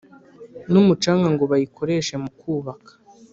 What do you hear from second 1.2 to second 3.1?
ngo bayikoreshe muku baka